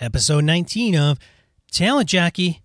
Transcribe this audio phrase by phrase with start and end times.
[0.00, 1.18] episode 19 of
[1.70, 2.62] Talent Jockey.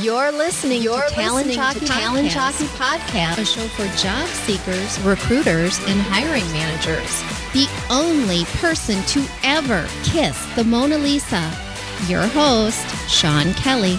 [0.00, 3.96] You're listening You're to Talent listening Jockey to Talent Podcast, Jockey Podcast, a show for
[3.96, 7.22] job seekers, recruiters, and hiring managers.
[7.52, 11.73] The only person to ever kiss the Mona Lisa.
[12.08, 13.98] Your host, Sean Kelly.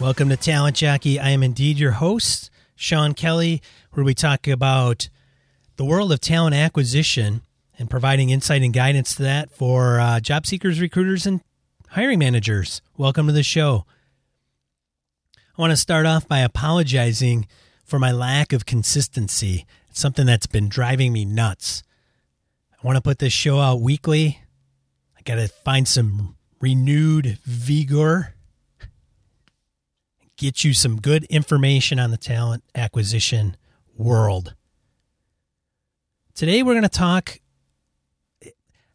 [0.00, 1.20] Welcome to Talent Jockey.
[1.20, 3.60] I am indeed your host, Sean Kelly,
[3.92, 5.08] where we talk about
[5.76, 7.42] the world of talent acquisition
[7.78, 11.42] and providing insight and guidance to that for uh, job seekers, recruiters, and
[11.90, 12.80] hiring managers.
[12.96, 13.84] Welcome to the show.
[15.58, 17.46] I want to start off by apologizing
[17.84, 19.66] for my lack of consistency.
[19.90, 21.82] It's something that's been driving me nuts.
[22.72, 24.41] I want to put this show out weekly.
[25.22, 28.34] I got to find some renewed vigor,
[30.36, 33.56] get you some good information on the talent acquisition
[33.96, 34.56] world.
[36.34, 37.38] Today, we're going to talk.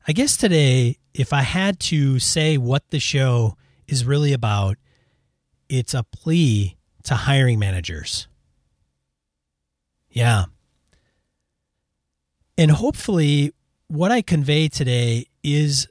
[0.05, 3.55] I guess today, if I had to say what the show
[3.87, 4.75] is really about,
[5.69, 8.27] it's a plea to hiring managers.
[10.09, 10.45] Yeah.
[12.57, 13.53] And hopefully,
[13.87, 15.87] what I convey today is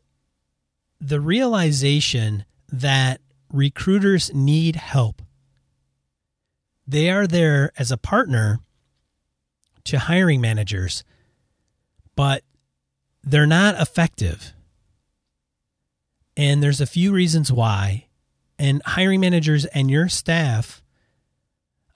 [1.01, 3.21] the realization that
[3.53, 5.23] recruiters need help.
[6.87, 8.61] They are there as a partner
[9.85, 11.05] to hiring managers,
[12.15, 12.43] but
[13.23, 14.53] they're not effective.
[16.37, 18.07] And there's a few reasons why.
[18.59, 20.83] And hiring managers and your staff,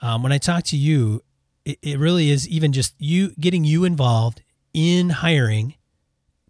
[0.00, 1.22] um, when I talk to you,
[1.64, 5.74] it, it really is even just you getting you involved in hiring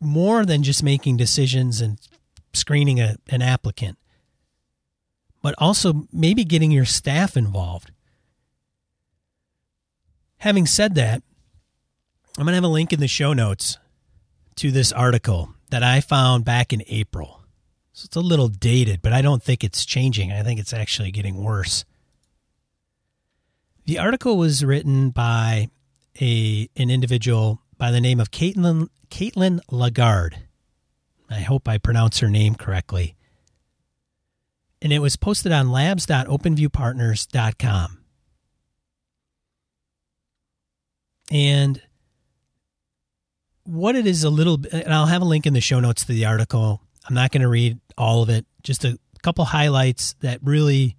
[0.01, 1.99] more than just making decisions and
[2.53, 3.99] screening a, an applicant,
[5.43, 7.91] but also maybe getting your staff involved.
[10.39, 11.23] Having said that,
[12.39, 13.79] I'm going to have a link in the show notes
[14.57, 17.43] to this article that I found back in April.
[17.93, 20.33] So it's a little dated, but I don't think it's changing.
[20.33, 21.85] I think it's actually getting worse.
[23.85, 25.69] The article was written by
[26.21, 30.37] a an individual by the name of Caitlin Caitlin Lagarde.
[31.31, 33.15] I hope I pronounce her name correctly.
[34.83, 37.99] And it was posted on labs.openviewpartners.com.
[41.31, 41.81] And
[43.65, 46.05] what it is a little bit, and I'll have a link in the show notes
[46.07, 46.83] to the article.
[47.09, 50.97] I'm not going to read all of it, just a couple highlights that really,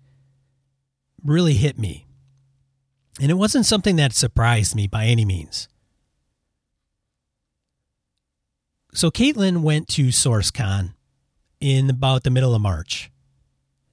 [1.24, 2.08] really hit me.
[3.20, 5.68] And it wasn't something that surprised me by any means.
[8.94, 10.94] So Caitlin went to SourceCon
[11.60, 13.10] in about the middle of March.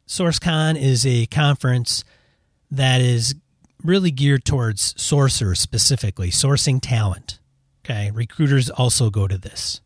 [0.08, 2.02] SourceCon is a conference
[2.70, 3.34] that is
[3.84, 7.38] really geared towards sourcers specifically, sourcing talent.
[7.84, 8.10] Okay.
[8.10, 9.80] Recruiters also go to this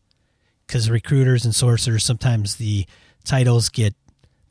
[0.65, 2.85] because recruiters and sourcers sometimes the
[3.23, 3.95] titles get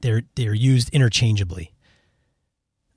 [0.00, 1.72] they're they're used interchangeably.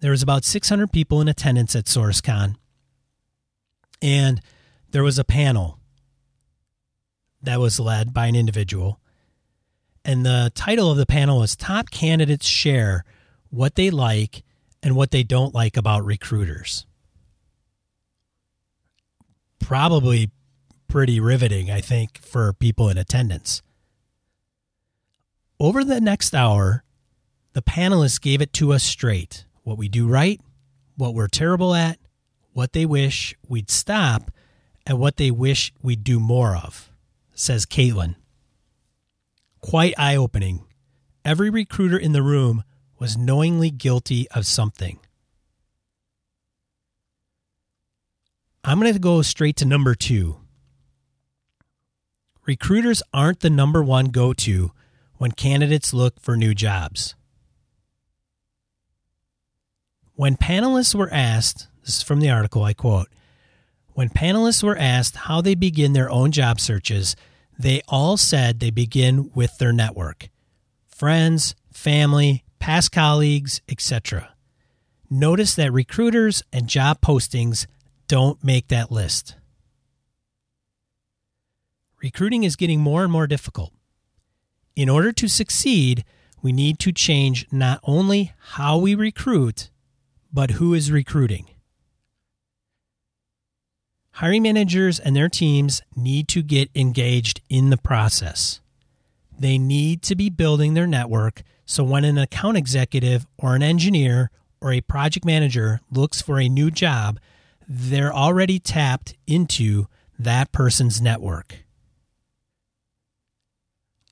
[0.01, 2.55] There was about 600 people in attendance at SourceCon,
[4.01, 4.41] and
[4.91, 5.79] there was a panel
[7.45, 8.99] that was led by an individual,
[10.03, 13.03] and the title of the panel was "Top Candidates Share
[13.49, 14.43] What They Like
[14.83, 16.85] and What They Don't Like About Recruiters."
[19.59, 20.29] Probably
[20.87, 23.61] pretty riveting, I think, for people in attendance.
[25.59, 26.83] Over the next hour,
[27.53, 30.39] the panelists gave it to us straight what we do right,
[30.95, 31.97] what we're terrible at,
[32.53, 34.29] what they wish we'd stop,
[34.85, 36.91] and what they wish we'd do more of,
[37.35, 38.15] says Caitlin.
[39.61, 40.65] Quite eye opening.
[41.23, 42.63] Every recruiter in the room
[42.97, 44.99] was knowingly guilty of something.
[48.63, 50.37] I'm going to go straight to number two.
[52.47, 54.71] Recruiters aren't the number one go to
[55.17, 57.15] when candidates look for new jobs.
[60.13, 63.09] When panelists were asked, this is from the article, I quote,
[63.95, 67.15] when panelists were asked how they begin their own job searches,
[67.57, 70.29] they all said they begin with their network
[70.87, 74.33] friends, family, past colleagues, etc.
[75.09, 77.67] Notice that recruiters and job postings
[78.07, 79.35] don't make that list.
[82.01, 83.73] Recruiting is getting more and more difficult.
[84.75, 86.05] In order to succeed,
[86.41, 89.69] we need to change not only how we recruit,
[90.31, 91.47] but who is recruiting.
[94.15, 98.61] Hiring managers and their teams need to get engaged in the process.
[99.37, 104.29] They need to be building their network so when an account executive or an engineer
[104.61, 107.19] or a project manager looks for a new job,
[107.67, 109.87] they're already tapped into
[110.19, 111.65] that person's network.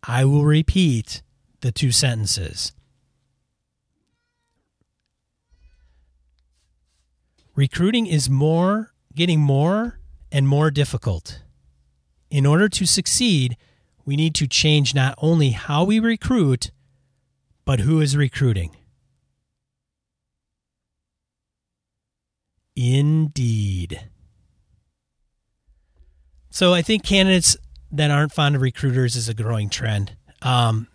[0.06, 1.22] I will repeat
[1.62, 2.74] the two sentences.
[7.56, 10.00] Recruiting is more, getting more
[10.32, 11.42] and more difficult.
[12.30, 13.58] In order to succeed,
[14.06, 16.72] we need to change not only how we recruit,
[17.66, 18.76] but who is recruiting.
[22.76, 24.10] Indeed.
[26.50, 27.56] So I think candidates
[27.92, 30.16] that aren't fond of recruiters is a growing trend.
[30.42, 30.88] Um,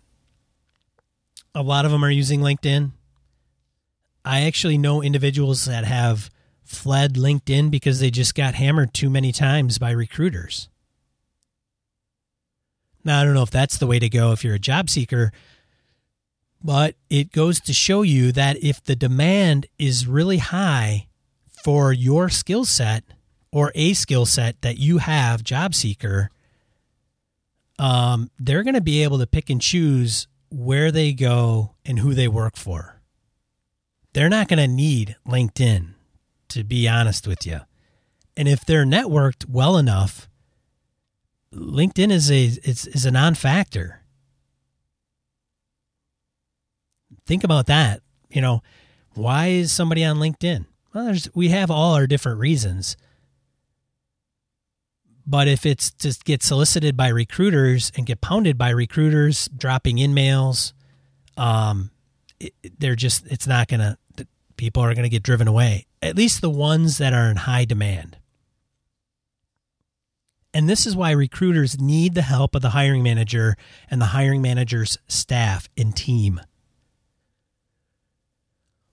[1.55, 2.91] a lot of them are using LinkedIn.
[4.23, 6.29] I actually know individuals that have
[6.69, 10.69] fled LinkedIn because they just got hammered too many times by recruiters.
[13.03, 15.31] Now, I don't know if that's the way to go if you're a job seeker,
[16.63, 21.07] but it goes to show you that if the demand is really high
[21.63, 23.03] for your skill set
[23.51, 26.29] or a skill set that you have, job seeker,
[27.79, 32.13] um, they're going to be able to pick and choose where they go and who
[32.13, 32.99] they work for.
[34.13, 35.93] They're not going to need LinkedIn,
[36.49, 37.61] to be honest with you.
[38.35, 40.29] And if they're networked well enough,
[41.53, 44.01] LinkedIn is a is, is a non-factor.
[47.25, 48.01] Think about that.
[48.29, 48.61] You know,
[49.13, 50.65] why is somebody on LinkedIn?
[50.93, 52.97] Well, we have all our different reasons.
[55.25, 60.73] But if it's to get solicited by recruiters and get pounded by recruiters, dropping InMails,
[61.37, 61.91] um,
[62.39, 63.97] it, they're just, it's not to,
[64.59, 65.87] people are going to get driven away.
[66.01, 68.17] At least the ones that are in high demand.
[70.53, 73.55] And this is why recruiters need the help of the hiring manager
[73.89, 76.41] and the hiring manager's staff and team.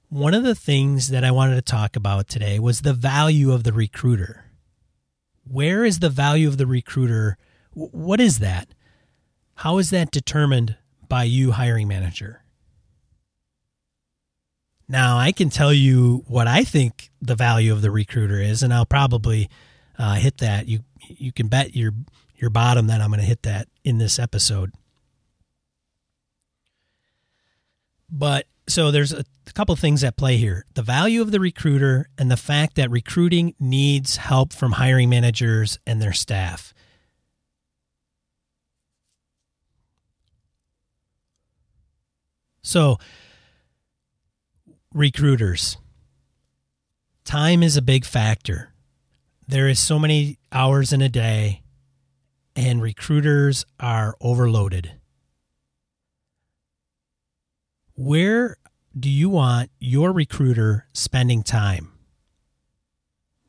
[0.08, 3.64] One of the things that I wanted to talk about today was the value of
[3.64, 4.46] the recruiter
[5.48, 7.38] where is the value of the recruiter?
[7.72, 8.68] What is that?
[9.56, 10.76] How is that determined
[11.08, 12.42] by you, hiring manager?
[14.88, 18.72] Now, I can tell you what I think the value of the recruiter is, and
[18.72, 19.48] I'll probably
[19.98, 20.68] uh, hit that.
[20.68, 21.92] You you can bet your
[22.36, 24.72] your bottom that I'm going to hit that in this episode.
[28.10, 29.24] But so there's a,
[29.54, 33.54] couple things at play here the value of the recruiter and the fact that recruiting
[33.58, 36.74] needs help from hiring managers and their staff.
[42.60, 42.98] So,
[44.96, 45.76] recruiters,
[47.22, 48.72] time is a big factor.
[49.46, 51.62] There is so many hours in a day,
[52.56, 54.92] and recruiters are overloaded.
[57.94, 58.56] Where
[58.98, 61.92] do you want your recruiter spending time,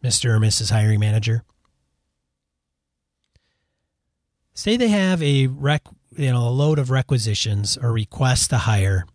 [0.03, 0.31] Mr.
[0.31, 0.71] or Mrs.
[0.71, 1.45] Hiring Manager?
[4.53, 5.83] Say they have a rec,
[6.17, 9.05] you know, a load of requisitions or requests to hire,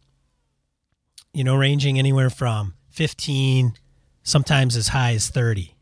[1.33, 3.75] you know, ranging anywhere from 15,
[4.23, 5.75] sometimes as high as 30.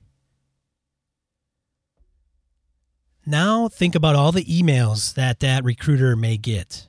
[3.26, 6.86] Now think about all the emails that that recruiter may get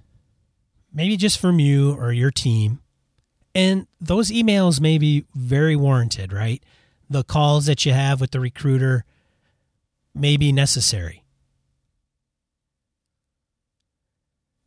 [0.93, 2.79] maybe just from you or your team.
[3.53, 6.63] And those emails may be very warranted, right?
[7.09, 9.03] The calls that you have with the recruiter
[10.15, 11.24] may be necessary.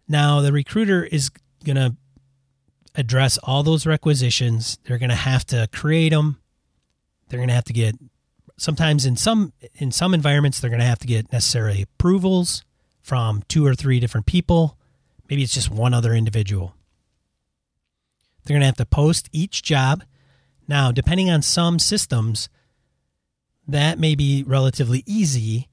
[0.06, 1.30] Now, the recruiter is
[1.64, 1.96] going to
[2.94, 4.78] address all those requisitions.
[4.84, 6.40] They're going to have to create them.
[7.28, 7.96] They're going to have to get
[8.56, 12.62] sometimes in some in some environments they're going to have to get necessary approvals
[13.02, 14.78] from two or three different people.
[15.28, 16.74] Maybe it's just one other individual.
[18.44, 20.04] They're going to have to post each job.
[20.68, 22.48] Now, depending on some systems,
[23.66, 25.68] that may be relatively easy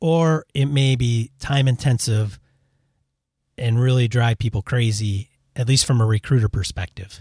[0.00, 2.38] or it may be time intensive
[3.56, 5.27] and really drive people crazy,
[5.58, 7.20] at least from a recruiter perspective.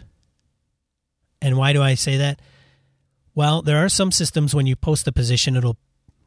[1.41, 2.39] And why do I say that?
[3.35, 5.77] Well, there are some systems when you post a position, it'll,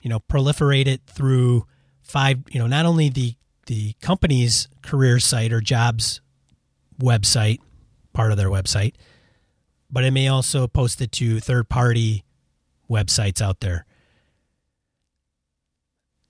[0.02, 1.66] you know, proliferate it through
[2.02, 3.34] five, you know, not only the
[3.66, 6.20] the company's career site or jobs
[7.00, 7.60] website,
[8.12, 8.94] part of their website,
[9.90, 12.24] but it may also post it to third party
[12.90, 13.86] websites out there.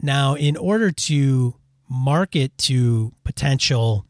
[0.03, 1.55] Now, in order to
[1.89, 4.07] market to potential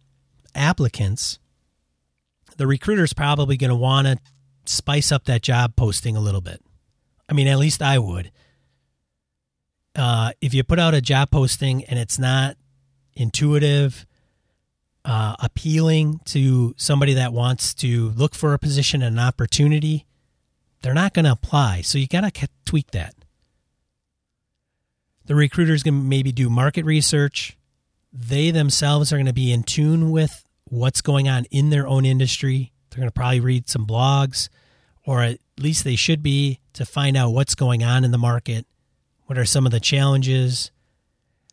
[0.55, 1.39] applicants,
[2.61, 4.19] the recruiter is probably going to want to
[4.67, 6.63] spice up that job posting a little bit.
[7.27, 8.31] I mean, at least I would.
[9.97, 12.59] Uh, if you put out a job posting and it's not
[13.15, 14.05] intuitive,
[15.07, 20.05] uh, appealing to somebody that wants to look for a position and an opportunity,
[20.83, 21.81] they're not going to apply.
[21.81, 23.15] So you got to tweak that.
[25.25, 27.57] The recruiter's going to maybe do market research.
[28.13, 32.07] They themselves are going to be in tune with what's going on in their own
[32.07, 32.73] industry.
[32.89, 34.49] They're going to probably read some blogs,
[35.05, 38.67] or at least they should be, to find out what's going on in the market.
[39.27, 40.71] What are some of the challenges?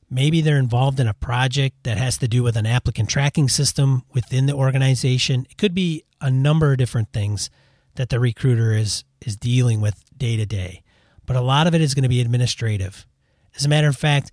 [0.09, 4.03] Maybe they're involved in a project that has to do with an applicant tracking system
[4.13, 5.45] within the organization.
[5.49, 7.49] It could be a number of different things
[7.95, 10.83] that the recruiter is is dealing with day to day.
[11.25, 13.05] But a lot of it is going to be administrative.
[13.55, 14.31] As a matter of fact,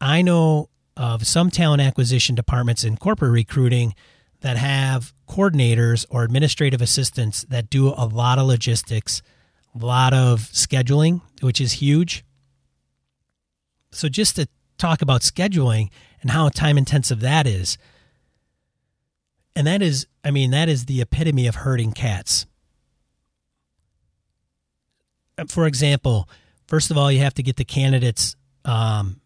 [0.00, 3.94] I know of some talent acquisition departments in corporate recruiting
[4.40, 9.22] that have coordinators or administrative assistants that do a lot of logistics,
[9.74, 12.24] a lot of scheduling, which is huge.
[13.90, 15.90] So, just to talk about scheduling
[16.22, 17.78] and how time intensive that is.
[19.54, 22.46] And that is, I mean, that is the epitome of herding cats.
[25.36, 26.28] Uh, for example,
[26.66, 29.20] first of all, you have to get the candidates' um,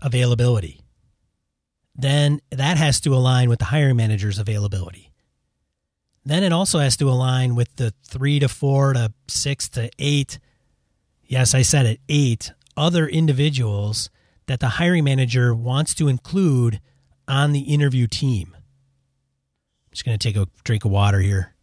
[0.00, 0.80] availability.
[1.94, 5.12] Then that has to align with the hiring manager's availability.
[6.24, 10.38] Then it also has to align with the three to four to six to eight.
[11.22, 14.10] Yes, I said it, eight other individuals
[14.46, 16.80] that the hiring manager wants to include
[17.28, 18.54] on the interview team.
[18.54, 21.54] I'm just going to take a drink of water here.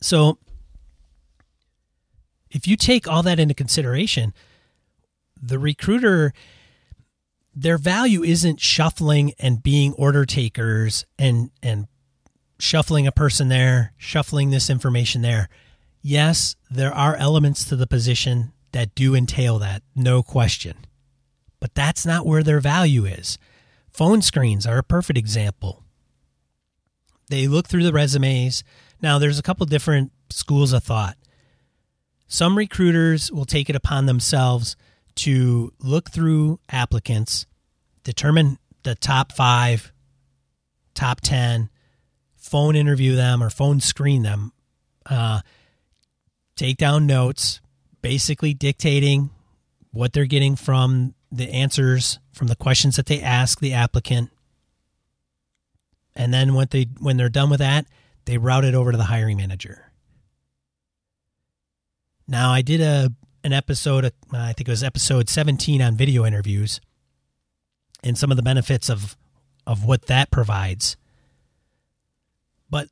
[0.00, 0.38] So,
[2.50, 4.34] if you take all that into consideration,
[5.40, 6.32] the recruiter,
[7.54, 11.86] their value isn't shuffling and being order takers and, and
[12.58, 15.48] shuffling a person there, shuffling this information there.
[16.02, 20.76] Yes, there are elements to the position that do entail that, no question.
[21.60, 23.38] But that's not where their value is.
[23.90, 25.82] Phone screens are a perfect example.
[27.28, 28.62] They look through the resumes.
[29.00, 31.16] Now, there's a couple different schools of thought.
[32.28, 34.76] Some recruiters will take it upon themselves
[35.16, 37.46] to look through applicants,
[38.04, 39.92] determine the top five,
[40.94, 41.70] top 10,
[42.36, 44.52] phone interview them or phone screen them,
[45.06, 45.40] uh,
[46.54, 47.60] take down notes,
[48.02, 49.30] basically dictating
[49.90, 54.30] what they're getting from the answers from the questions that they ask the applicant.
[56.14, 57.86] And then when they when they're done with that,
[58.24, 59.90] they route it over to the hiring manager.
[62.28, 63.12] Now, I did a
[63.46, 66.80] an episode, uh, I think it was episode 17 on video interviews
[68.02, 69.16] and some of the benefits of
[69.66, 70.96] of what that provides.
[72.68, 72.88] But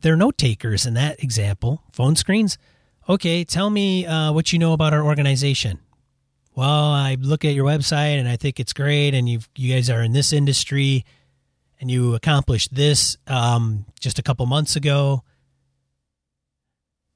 [0.00, 1.82] they're note takers in that example.
[1.92, 2.58] Phone screens,
[3.08, 5.80] okay, tell me uh, what you know about our organization.
[6.54, 9.88] Well, I look at your website and I think it's great, and you you guys
[9.88, 11.04] are in this industry,
[11.80, 15.24] and you accomplished this um, just a couple months ago.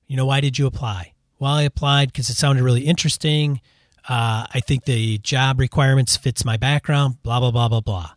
[0.07, 1.12] You know, why did you apply?
[1.38, 3.61] Well, I applied because it sounded really interesting.
[4.09, 7.23] Uh, I think the job requirements fits my background.
[7.23, 8.11] Blah blah blah blah blah.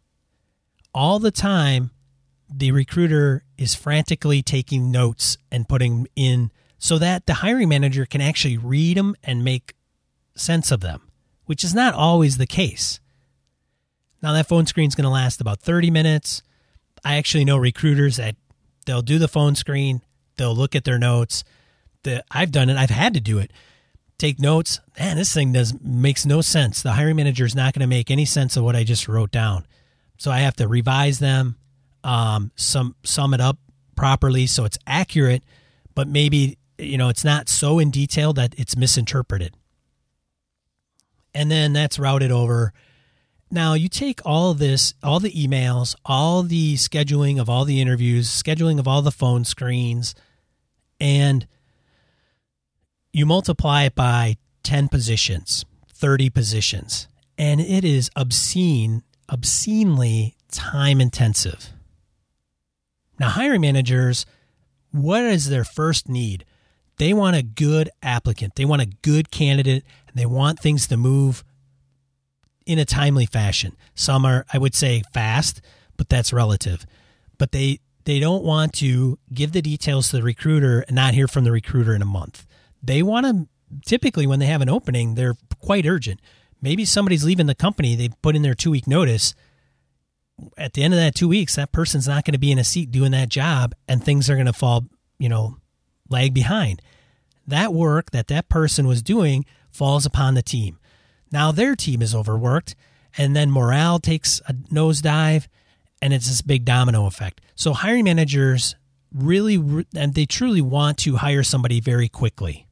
[0.94, 1.92] All the time,
[2.50, 8.22] the recruiter is frantically taking notes and putting in so that the hiring manager can
[8.22, 9.76] actually read them and make
[10.36, 11.02] sense of them,
[11.46, 13.00] which is not always the case.
[14.22, 16.42] Now, that phone screen is going to last about 30 minutes.
[17.04, 18.36] I actually know recruiters that
[18.86, 20.02] they'll do the phone screen,
[20.38, 21.44] they'll look at their notes.
[22.04, 23.52] The, I've done it, I've had to do it.
[24.18, 24.80] Take notes.
[25.00, 26.82] Man, this thing does makes no sense.
[26.82, 29.32] The hiring manager is not going to make any sense of what I just wrote
[29.32, 29.66] down.
[30.18, 31.58] So I have to revise them,
[32.04, 32.96] um, sum
[33.34, 33.58] it up
[33.96, 35.44] properly so it's accurate,
[35.96, 39.56] but maybe you know, it's not so in detail that it's misinterpreted.
[41.34, 42.74] And then that's routed over.
[43.50, 48.30] Now you take all this, all the emails, all the scheduling of all the interviews,
[48.30, 50.16] scheduling of all the phone screens,
[51.00, 51.48] and
[53.14, 61.72] you multiply it by 10 positions, 30 positions, and it is obscene, obscenely time intensive.
[63.20, 64.26] Now, hiring managers,
[64.92, 66.46] what is their first need?
[66.98, 70.98] They want a good applicant, they want a good candidate, and they want things to
[70.98, 71.44] move
[72.66, 73.76] in a timely fashion.
[73.96, 75.62] Some are, I would say, fast,
[75.98, 76.86] but that's relative.
[77.38, 81.28] But they they don't want to give the details to the recruiter and not hear
[81.28, 82.48] from the recruiter in a month.
[82.84, 83.48] They want to
[83.86, 86.20] typically when they have an opening, they're quite urgent.
[86.62, 89.34] Maybe somebody's leaving the company, they put in their two week notice.
[90.58, 92.64] At the end of that two weeks, that person's not going to be in a
[92.64, 94.86] seat doing that job, and things are going to fall,
[95.20, 95.58] you know,
[96.10, 96.82] lag behind.
[97.48, 100.80] That work that that person was doing falls upon the team.
[101.32, 102.76] Now their team is overworked
[103.18, 105.48] and then morale takes a nosedive
[106.02, 107.42] and it's this big domino effect.
[107.56, 108.76] So hiring managers
[109.14, 109.56] really
[109.96, 112.68] and they truly want to hire somebody very quickly.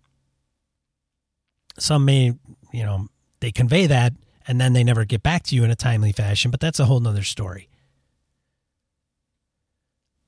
[1.80, 2.34] Some may,
[2.72, 3.08] you know,
[3.40, 4.14] they convey that
[4.48, 6.86] and then they never get back to you in a timely fashion, but that's a
[6.86, 7.70] whole nother story.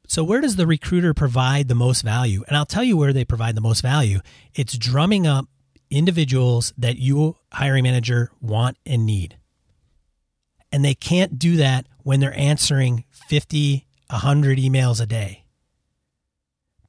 [0.07, 2.43] So, where does the recruiter provide the most value?
[2.47, 4.19] And I'll tell you where they provide the most value.
[4.53, 5.45] It's drumming up
[5.89, 9.37] individuals that you, hiring manager, want and need.
[10.71, 15.45] And they can't do that when they're answering 50, 100 emails a day.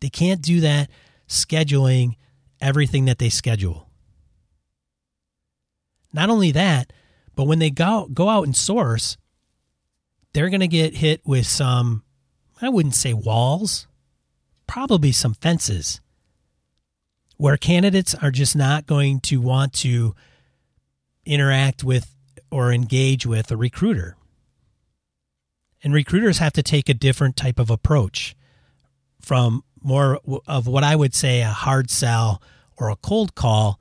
[0.00, 0.90] They can't do that
[1.28, 2.16] scheduling
[2.60, 3.88] everything that they schedule.
[6.12, 6.92] Not only that,
[7.34, 9.16] but when they go, go out and source,
[10.32, 12.02] they're going to get hit with some
[12.62, 13.88] I wouldn't say walls,
[14.68, 16.00] probably some fences
[17.36, 20.14] where candidates are just not going to want to
[21.26, 22.14] interact with
[22.52, 24.16] or engage with a recruiter.
[25.82, 28.36] And recruiters have to take a different type of approach
[29.20, 32.40] from more of what I would say a hard sell
[32.76, 33.80] or a cold call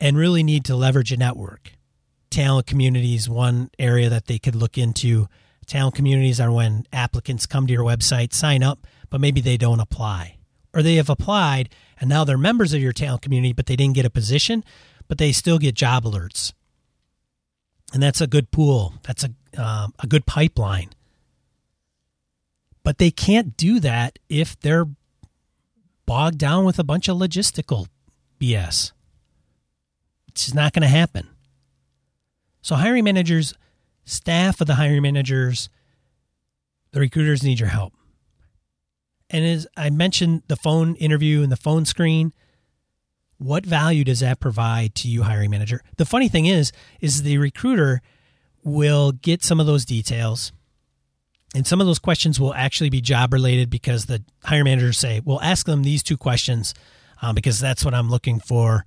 [0.00, 1.72] and really need to leverage a network.
[2.30, 5.28] Talent communities, one area that they could look into
[5.66, 9.80] Talent communities are when applicants come to your website, sign up, but maybe they don't
[9.80, 10.36] apply.
[10.72, 13.94] Or they have applied and now they're members of your talent community, but they didn't
[13.94, 14.64] get a position,
[15.08, 16.52] but they still get job alerts.
[17.92, 18.94] And that's a good pool.
[19.02, 20.90] That's a, um, a good pipeline.
[22.84, 24.86] But they can't do that if they're
[26.04, 27.88] bogged down with a bunch of logistical
[28.40, 28.92] BS.
[30.44, 31.28] It's not going to happen.
[32.62, 33.54] So hiring managers
[34.06, 35.68] staff of the hiring managers,
[36.92, 37.92] the recruiters need your help.
[39.28, 42.32] And as I mentioned, the phone interview and the phone screen,
[43.38, 45.82] what value does that provide to you, hiring manager?
[45.96, 48.00] The funny thing is, is the recruiter
[48.64, 50.52] will get some of those details.
[51.54, 55.20] And some of those questions will actually be job related because the hiring managers say,
[55.24, 56.74] well, ask them these two questions
[57.20, 58.84] um, because that's what I'm looking for.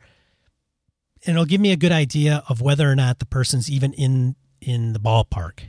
[1.26, 4.36] And it'll give me a good idea of whether or not the person's even in
[4.62, 5.62] in the ballpark.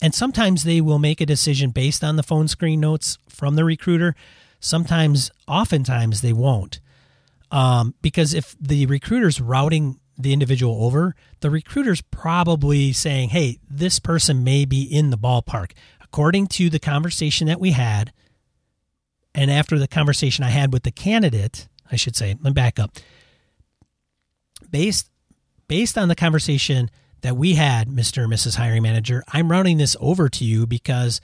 [0.00, 3.64] And sometimes they will make a decision based on the phone screen notes from the
[3.64, 4.16] recruiter.
[4.58, 6.80] Sometimes, oftentimes, they won't.
[7.52, 13.98] Um, because if the recruiter's routing the individual over, the recruiter's probably saying, hey, this
[13.98, 15.72] person may be in the ballpark.
[16.00, 18.12] According to the conversation that we had,
[19.34, 22.78] and after the conversation I had with the candidate, I should say, let me back
[22.78, 22.96] up.
[24.72, 25.08] Based
[25.68, 28.24] based on the conversation that we had, Mr.
[28.24, 28.56] and Mrs.
[28.56, 31.20] Hiring Manager, I'm routing this over to you because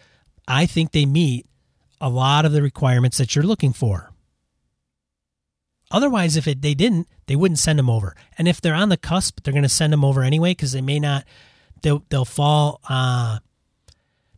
[0.46, 1.44] I think they meet
[2.00, 4.10] a lot of the requirements that you're looking for.
[5.90, 8.14] Otherwise, if it, they didn't, they wouldn't send them over.
[8.36, 10.80] And if they're on the cusp, they're going to send them over anyway because they
[10.82, 11.24] may not.
[11.82, 12.80] They'll they'll fall.
[12.88, 13.38] Uh,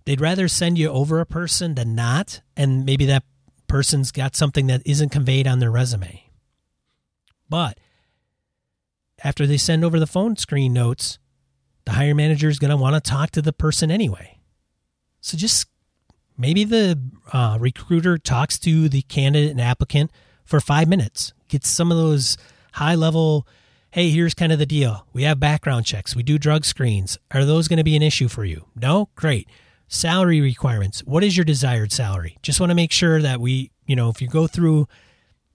[0.04, 3.24] they'd rather send you over a person than not, and maybe that
[3.66, 6.24] person's got something that isn't conveyed on their resume.
[7.48, 7.78] But
[9.24, 11.18] after they send over the phone screen notes,
[11.84, 14.38] the hiring manager is going to want to talk to the person anyway.
[15.20, 15.68] So just
[16.36, 17.00] maybe the
[17.32, 20.10] uh, recruiter talks to the candidate and applicant
[20.44, 22.36] for five minutes, gets some of those
[22.72, 23.46] high level,
[23.90, 25.06] hey, here's kind of the deal.
[25.12, 27.18] We have background checks, we do drug screens.
[27.32, 28.66] Are those going to be an issue for you?
[28.74, 29.10] No?
[29.14, 29.48] Great.
[29.88, 31.00] Salary requirements.
[31.00, 32.38] What is your desired salary?
[32.42, 34.86] Just want to make sure that we, you know, if you go through,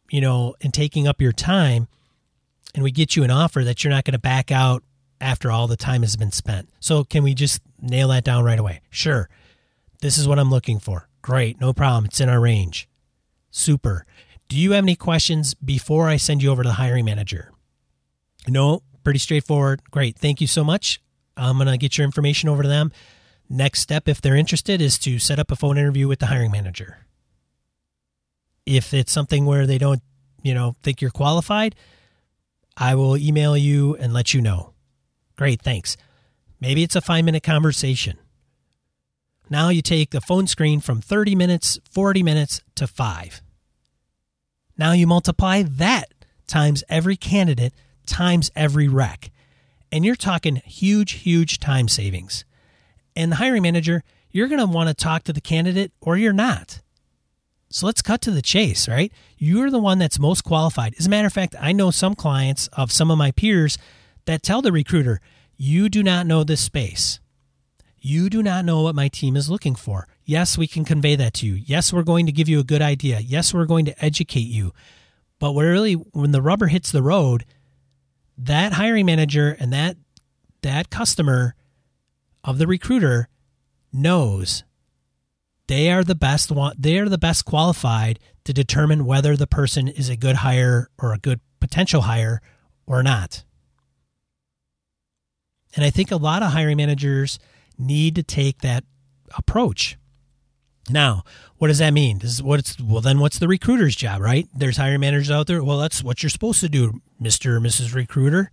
[0.10, 1.88] you know, and taking up your time
[2.76, 4.84] and we get you an offer that you're not going to back out
[5.20, 6.70] after all the time has been spent.
[6.80, 8.82] So, can we just nail that down right away?
[8.90, 9.30] Sure.
[10.02, 11.08] This is what I'm looking for.
[11.22, 11.60] Great.
[11.60, 12.06] No problem.
[12.06, 12.88] It's in our range.
[13.50, 14.06] Super.
[14.50, 17.52] Do you have any questions before I send you over to the hiring manager?
[18.48, 19.82] No, pretty straightforward.
[19.90, 20.18] Great.
[20.18, 21.02] Thank you so much.
[21.38, 22.92] I'm going to get your information over to them.
[23.50, 26.52] Next step, if they're interested, is to set up a phone interview with the hiring
[26.52, 27.06] manager.
[28.66, 30.02] If it's something where they don't,
[30.44, 31.76] you know, think you're qualified,
[32.78, 34.74] I will email you and let you know.
[35.38, 35.98] Great, thanks.
[36.60, 38.18] Maybe it's a five minute conversation.
[39.50, 43.42] Now you take the phone screen from 30 minutes, 40 minutes to five.
[44.78, 46.14] Now you multiply that
[46.48, 47.74] times every candidate
[48.06, 49.32] times every rec.
[49.92, 52.46] And you're talking huge, huge time savings.
[53.16, 56.34] And the hiring manager, you're going to want to talk to the candidate or you're
[56.34, 56.82] not.
[57.70, 59.12] So let's cut to the chase, right?
[59.38, 60.96] You're the one that's most qualified.
[60.98, 63.78] As a matter of fact, I know some clients of some of my peers
[64.26, 65.20] that tell the recruiter,
[65.58, 67.20] you do not know this space.
[68.00, 70.08] You do not know what my team is looking for.
[70.24, 71.56] Yes, we can convey that to you.
[71.56, 73.20] Yes, we're going to give you a good idea.
[73.20, 74.74] Yes, we're going to educate you.
[75.40, 77.46] But really, when the rubber hits the road,
[78.38, 79.98] that hiring manager and that
[80.62, 81.56] that customer
[82.44, 83.28] of the recruiter
[83.92, 84.64] knows
[85.68, 90.10] they are the best they are the best qualified to determine whether the person is
[90.10, 92.42] a good hire or a good potential hire
[92.86, 93.44] or not.
[95.76, 97.40] And I think a lot of hiring managers
[97.78, 98.84] need to take that
[99.38, 99.98] approach.
[100.90, 101.24] Now,
[101.58, 102.20] what does that mean?
[102.20, 104.48] This is what it's well then what's the recruiter's job, right?
[104.54, 105.64] There's hiring managers out there.
[105.64, 107.56] Well, that's what you're supposed to do, Mr.
[107.56, 107.96] or Mrs.
[107.96, 108.52] Recruiter.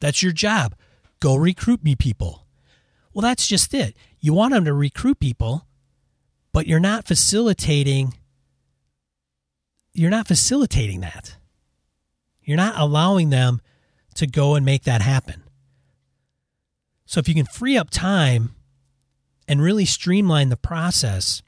[0.00, 0.74] That's your job.
[1.20, 2.46] Go recruit me people.
[3.12, 3.94] Well, that's just it.
[4.20, 5.66] You want them to recruit people,
[6.54, 8.14] but you're not facilitating
[9.96, 11.36] you're not facilitating that.
[12.42, 13.60] You're not allowing them
[14.16, 15.44] to go and make that happen.
[17.06, 18.56] So if you can free up time
[19.46, 21.42] and really streamline the process,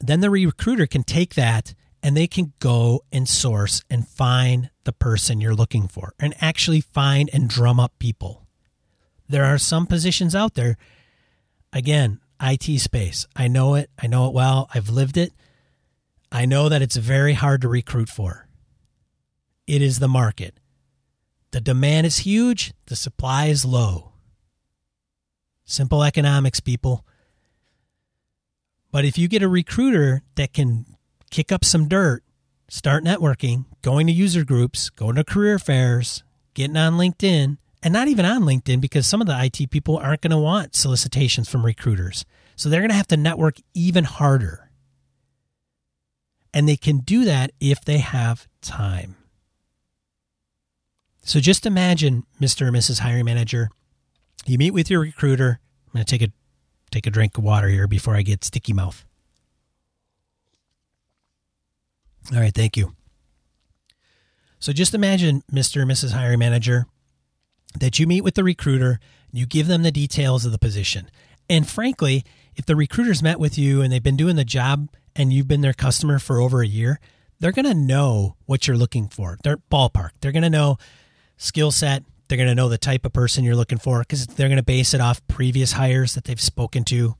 [0.00, 4.92] then the recruiter can take that and they can go and source and find the
[4.92, 8.46] person you're looking for and actually find and drum up people.
[9.28, 10.76] There are some positions out there,
[11.72, 13.26] again, IT space.
[13.34, 13.90] I know it.
[14.00, 14.68] I know it well.
[14.74, 15.32] I've lived it.
[16.30, 18.48] I know that it's very hard to recruit for.
[19.66, 20.58] It is the market.
[21.52, 24.12] The demand is huge, the supply is low.
[25.64, 27.04] Simple economics, people.
[28.92, 30.84] But if you get a recruiter that can
[31.30, 32.22] kick up some dirt,
[32.68, 36.22] start networking, going to user groups, going to career fairs,
[36.54, 40.22] getting on LinkedIn, and not even on LinkedIn because some of the IT people aren't
[40.22, 42.24] going to want solicitations from recruiters.
[42.56, 44.70] So they're going to have to network even harder.
[46.54, 49.16] And they can do that if they have time.
[51.22, 52.68] So just imagine, Mr.
[52.68, 53.00] or Mrs.
[53.00, 53.68] Hiring Manager,
[54.46, 55.60] you meet with your recruiter.
[55.86, 56.32] I'm going to take a
[56.90, 59.04] take a drink of water here before I get sticky mouth.
[62.32, 62.94] All right, thank you.
[64.58, 65.82] So just imagine, Mr.
[65.82, 66.12] or Mrs.
[66.12, 66.86] Hiring Manager,
[67.80, 68.98] that you meet with the recruiter,
[69.32, 71.10] you give them the details of the position.
[71.48, 75.32] And frankly, if the recruiter's met with you and they've been doing the job and
[75.32, 77.00] you've been their customer for over a year,
[77.38, 79.38] they're going to know what you're looking for.
[79.42, 80.10] They're ballpark.
[80.20, 80.78] They're going to know
[81.36, 84.48] skill set, they're going to know the type of person you're looking for because they're
[84.48, 87.14] going to base it off previous hires that they've spoken to.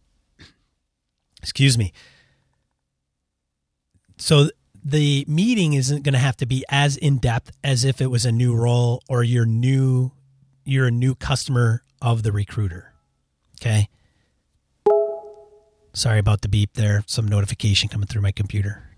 [1.42, 1.92] Excuse me.
[4.16, 4.48] So
[4.84, 8.24] the meeting isn't going to have to be as in depth as if it was
[8.24, 10.12] a new role or you're new
[10.66, 12.92] you're a new customer of the recruiter.
[13.60, 13.88] Okay?
[15.94, 17.02] Sorry about the beep there.
[17.06, 18.90] Some notification coming through my computer.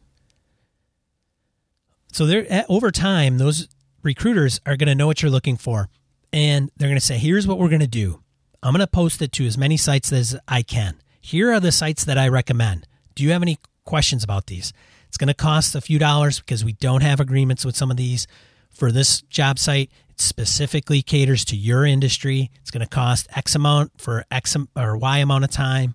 [2.13, 3.69] So there eh, over time those
[4.03, 5.89] recruiters are going to know what you're looking for
[6.33, 8.21] and they're going to say, here's what we're going to do.
[8.63, 11.01] I'm going to post it to as many sites as I can.
[11.21, 12.87] Here are the sites that I recommend.
[13.15, 14.73] Do you have any questions about these?
[15.07, 17.97] It's going to cost a few dollars because we don't have agreements with some of
[17.97, 18.27] these.
[18.71, 22.51] For this job site, specifically caters to your industry.
[22.61, 25.95] It's going to cost X amount for X or Y amount of time.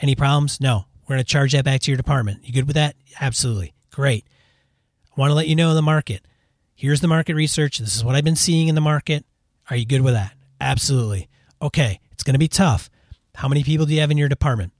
[0.00, 0.60] Any problems?
[0.60, 0.86] No.
[1.02, 2.46] We're going to charge that back to your department.
[2.46, 2.94] You good with that?
[3.20, 3.74] Absolutely.
[3.90, 4.24] Great.
[5.10, 6.24] I want to let you know the market.
[6.74, 7.78] Here's the market research.
[7.78, 9.24] This is what I've been seeing in the market.
[9.68, 10.32] Are you good with that?
[10.60, 11.28] Absolutely.
[11.60, 12.88] Okay, it's going to be tough.
[13.34, 14.72] How many people do you have in your department?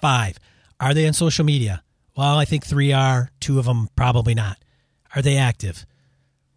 [0.00, 0.38] Five.
[0.80, 1.82] Are they on social media?
[2.16, 4.58] Well, I think three are, two of them probably not.
[5.14, 5.86] Are they active?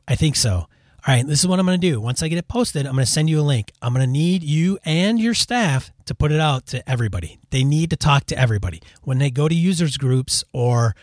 [0.08, 0.67] I think so.
[1.08, 2.02] All right, this is what I'm going to do.
[2.02, 3.72] Once I get it posted, I'm going to send you a link.
[3.80, 7.38] I'm going to need you and your staff to put it out to everybody.
[7.52, 8.82] They need to talk to everybody.
[9.04, 10.96] When they go to users groups or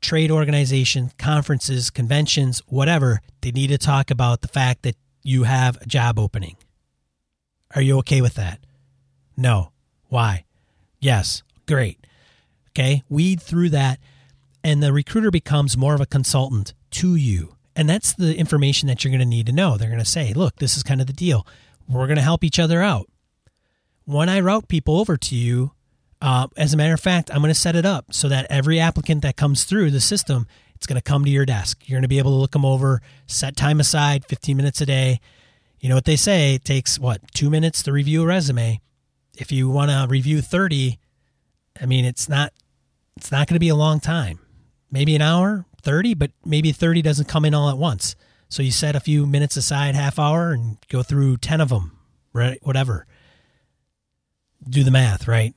[0.00, 5.80] trade organizations, conferences, conventions, whatever, they need to talk about the fact that you have
[5.80, 6.56] a job opening.
[7.76, 8.58] Are you okay with that?
[9.36, 9.70] No.
[10.08, 10.46] Why?
[10.98, 11.44] Yes.
[11.68, 12.04] Great.
[12.70, 13.04] Okay.
[13.08, 14.00] Weed through that,
[14.64, 17.54] and the recruiter becomes more of a consultant to you.
[17.76, 19.76] And that's the information that you're going to need to know.
[19.76, 21.46] They're going to say, look, this is kind of the deal.
[21.88, 23.08] We're going to help each other out.
[24.04, 25.72] When I route people over to you,
[26.20, 28.78] uh, as a matter of fact, I'm going to set it up so that every
[28.78, 30.46] applicant that comes through the system
[30.84, 31.88] it's going to come to your desk.
[31.88, 34.86] You're going to be able to look them over, set time aside, 15 minutes a
[34.86, 35.20] day.
[35.80, 36.54] You know what they say?
[36.54, 38.80] It takes what, two minutes to review a resume.
[39.36, 40.98] If you want to review 30,
[41.80, 42.52] I mean, it's not,
[43.16, 44.40] it's not going to be a long time.
[44.90, 48.16] Maybe an hour, 30, but maybe 30 doesn't come in all at once.
[48.48, 51.98] So you set a few minutes aside, half hour, and go through 10 of them,
[52.32, 52.58] right?
[52.62, 53.06] Whatever.
[54.68, 55.54] Do the math, right?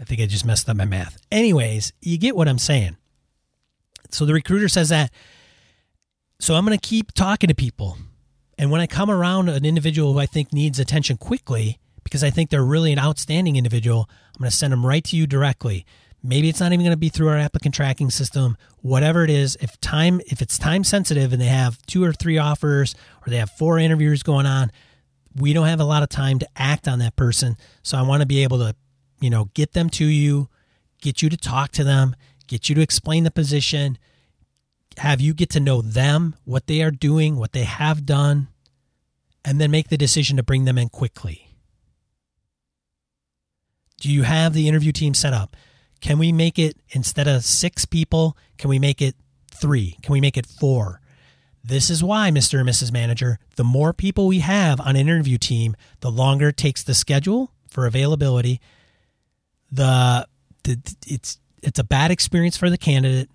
[0.00, 1.16] I think I just messed up my math.
[1.30, 2.96] Anyways, you get what I'm saying.
[4.10, 5.10] So the recruiter says that.
[6.38, 7.96] So I'm going to keep talking to people.
[8.58, 12.30] And when I come around an individual who I think needs attention quickly, because I
[12.30, 15.86] think they're really an outstanding individual, I'm going to send them right to you directly.
[16.26, 19.58] Maybe it's not even going to be through our applicant tracking system, whatever it is.
[19.60, 22.94] If time, if it's time sensitive and they have two or three offers
[23.26, 24.72] or they have four interviews going on,
[25.36, 27.58] we don't have a lot of time to act on that person.
[27.82, 28.74] So I want to be able to,
[29.20, 30.48] you know, get them to you,
[31.02, 33.98] get you to talk to them, get you to explain the position,
[34.96, 38.48] have you get to know them, what they are doing, what they have done,
[39.44, 41.50] and then make the decision to bring them in quickly.
[44.00, 45.54] Do you have the interview team set up?
[46.04, 48.36] Can we make it instead of six people?
[48.58, 49.16] Can we make it
[49.50, 49.96] three?
[50.02, 51.00] Can we make it four?
[51.64, 52.60] This is why, Mr.
[52.60, 52.92] and Mrs.
[52.92, 56.92] Manager, the more people we have on an interview team, the longer it takes the
[56.92, 58.60] schedule for availability.
[59.72, 60.28] The,
[60.64, 63.30] the it's it's a bad experience for the candidate.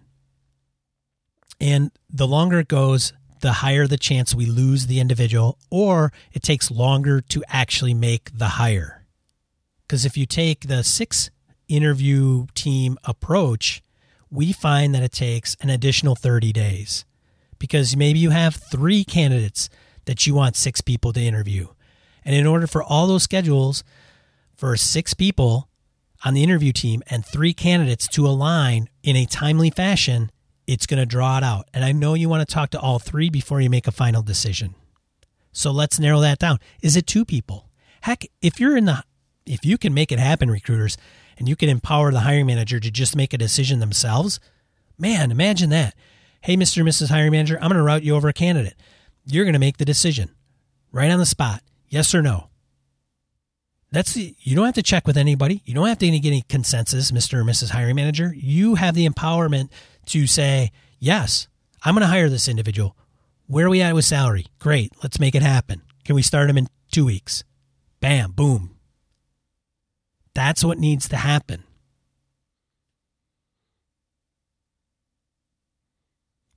[1.59, 6.43] And the longer it goes, the higher the chance we lose the individual, or it
[6.43, 9.07] takes longer to actually make the hire.
[9.87, 11.31] Because if you take the six
[11.69, 13.81] interview team approach,
[14.29, 17.05] we find that it takes an additional 30 days
[17.57, 19.69] because maybe you have three candidates
[20.05, 21.67] that you want six people to interview.
[22.25, 23.83] And in order for all those schedules
[24.55, 25.69] for six people
[26.25, 30.31] on the interview team and three candidates to align in a timely fashion,
[30.67, 31.67] it's going to draw it out.
[31.73, 34.21] And I know you want to talk to all three before you make a final
[34.21, 34.75] decision.
[35.51, 36.59] So let's narrow that down.
[36.81, 37.69] Is it two people?
[38.01, 39.03] Heck, if you're in the,
[39.45, 40.97] if you can make it happen, recruiters,
[41.39, 44.39] and you can empower the hiring manager to just make a decision themselves,
[44.97, 45.95] man, imagine that.
[46.41, 46.79] Hey, Mr.
[46.79, 47.09] and Mrs.
[47.09, 48.75] Hiring Manager, I'm going to route you over a candidate.
[49.25, 50.29] You're going to make the decision
[50.91, 52.49] right on the spot, yes or no.
[53.91, 55.63] That's the, you don't have to check with anybody.
[55.65, 57.39] You don't have to get any consensus, Mr.
[57.39, 57.71] or Mrs.
[57.71, 58.33] Hiring Manager.
[58.35, 59.69] You have the empowerment
[60.07, 61.47] to say, yes,
[61.83, 62.95] I'm going to hire this individual.
[63.47, 64.45] Where are we at with salary?
[64.59, 64.93] Great.
[65.01, 65.81] Let's make it happen.
[66.05, 67.43] Can we start him in two weeks?
[67.99, 68.78] Bam, boom.
[70.39, 71.65] That's what needs to happen.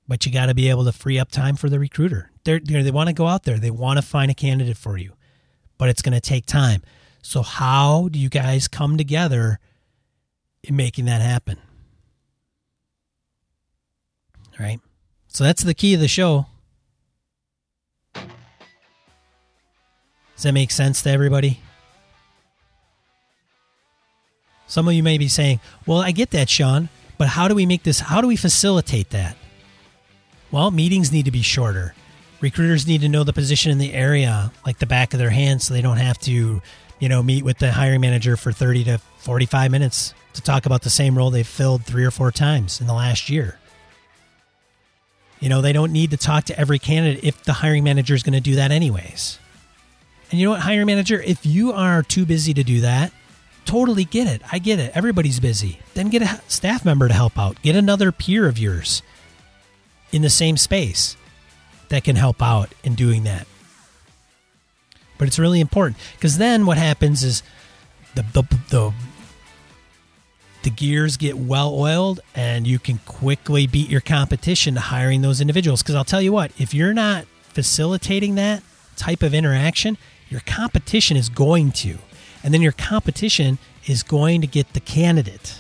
[0.07, 2.31] But you got to be able to free up time for the recruiter.
[2.45, 5.15] They're, they want to go out there, they want to find a candidate for you,
[5.79, 6.83] but it's going to take time.
[7.23, 9.59] So, how do you guys come together
[10.63, 11.59] in making that happen?
[14.47, 14.79] All right.
[15.27, 16.47] So, that's the key of the show.
[18.15, 18.23] Does
[20.45, 21.59] that make sense to everybody?
[24.73, 27.67] Some of you may be saying, well, I get that, Sean, but how do we
[27.67, 29.37] make this, how do we facilitate that?
[30.51, 31.95] Well, meetings need to be shorter.
[32.41, 35.61] Recruiters need to know the position in the area like the back of their hand
[35.61, 36.63] so they don't have to,
[37.01, 40.81] you know, meet with the hiring manager for 30 to 45 minutes to talk about
[40.81, 43.59] the same role they've filled three or four times in the last year.
[45.39, 48.23] You know, they don't need to talk to every candidate if the hiring manager is
[48.23, 49.39] going to do that anyways.
[50.31, 53.13] And you know what, hiring manager, if you are too busy to do that,
[53.65, 54.43] Totally get it.
[54.51, 54.93] I get it.
[54.95, 55.79] Everybody's busy.
[55.95, 57.61] Then get a staff member to help out.
[57.63, 59.03] Get another peer of yours
[60.11, 61.17] in the same space
[61.89, 63.47] that can help out in doing that.
[65.19, 67.43] But it's really important because then what happens is
[68.15, 68.93] the, the, the
[70.63, 75.41] the gears get well oiled and you can quickly beat your competition to hiring those
[75.41, 75.83] individuals.
[75.83, 78.63] Because I'll tell you what, if you're not facilitating that
[78.97, 79.99] type of interaction,
[80.29, 81.99] your competition is going to.
[82.43, 85.59] And then your competition is going to get the candidate,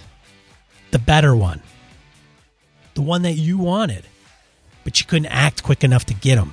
[0.90, 1.62] the better one,
[2.94, 4.04] the one that you wanted,
[4.84, 6.52] but you couldn't act quick enough to get them.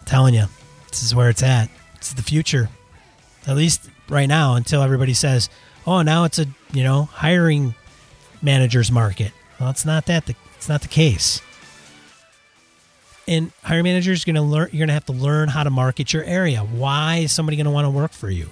[0.00, 0.46] I'm telling you,
[0.88, 1.68] this is where it's at.
[1.96, 2.68] It's the future.
[3.46, 5.48] At least right now, until everybody says,
[5.86, 7.74] "Oh, now it's a you know hiring
[8.42, 10.26] managers market." Well, it's not that.
[10.26, 11.40] The, it's not the case
[13.28, 16.12] and hiring managers going to learn you're going to have to learn how to market
[16.12, 16.60] your area.
[16.60, 18.50] Why is somebody going to want to work for you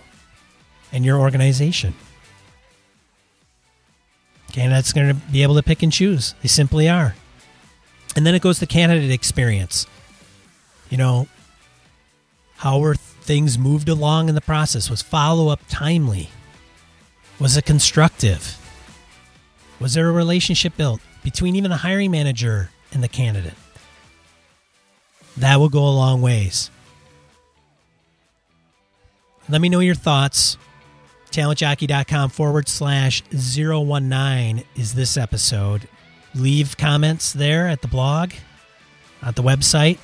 [0.92, 1.94] and your organization?
[4.52, 6.34] Candidates going to be able to pick and choose.
[6.42, 7.14] They simply are.
[8.14, 9.86] And then it goes to candidate experience.
[10.90, 11.28] You know
[12.56, 14.88] how were things moved along in the process?
[14.88, 16.30] Was follow-up timely?
[17.38, 18.58] Was it constructive?
[19.80, 23.54] Was there a relationship built between even the hiring manager and the candidate
[25.38, 26.70] that will go a long ways.
[29.49, 30.57] Let me know your thoughts.
[31.31, 35.88] TalentJockey.com forward slash 019 is this episode.
[36.35, 38.33] Leave comments there at the blog,
[39.22, 39.99] at the website.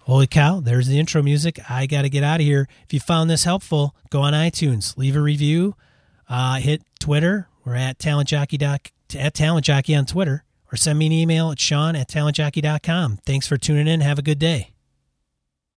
[0.00, 1.60] Holy cow, there's the intro music.
[1.70, 2.66] I got to get out of here.
[2.84, 5.76] If you found this helpful, go on iTunes, leave a review,
[6.28, 7.48] uh, hit Twitter.
[7.64, 8.60] We're at talentjockey.
[8.62, 13.18] At talentjockey on Twitter or send me an email at sean at talentjockey.com.
[13.26, 14.00] Thanks for tuning in.
[14.00, 14.70] Have a good day.